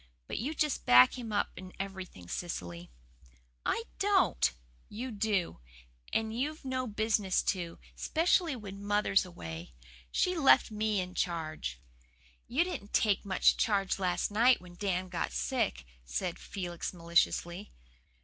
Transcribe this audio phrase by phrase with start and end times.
[0.27, 2.89] But you just back him up in everything, Cecily."
[3.63, 4.51] "I don't!"
[4.89, 5.59] "You do!
[6.11, 9.75] And you've no business to, specially when mother's away.
[10.11, 11.79] She left ME in charge."
[12.47, 17.71] "You didn't take much charge last night when Dan got sick," said Felix maliciously.